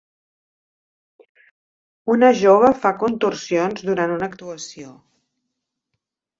Una 2.15 2.33
jove 2.41 2.73
fa 2.87 2.95
contorsions 3.05 3.87
durant 3.91 4.17
una 4.19 4.33
actuació. 4.33 4.99